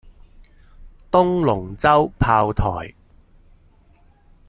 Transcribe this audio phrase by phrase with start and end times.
[1.11, 2.95] 東龍洲炮台